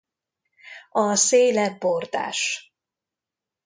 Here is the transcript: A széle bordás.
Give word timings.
A 0.91 1.15
széle 1.15 1.75
bordás. 1.79 2.71